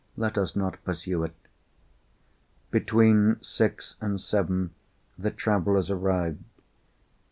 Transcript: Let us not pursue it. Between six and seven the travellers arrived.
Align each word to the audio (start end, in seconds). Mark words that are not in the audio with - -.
Let 0.17 0.35
us 0.35 0.55
not 0.55 0.83
pursue 0.83 1.23
it. 1.25 1.33
Between 2.71 3.37
six 3.43 3.97
and 4.01 4.19
seven 4.19 4.71
the 5.15 5.29
travellers 5.29 5.91
arrived. 5.91 6.43